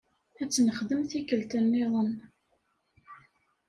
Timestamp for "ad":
0.41-0.47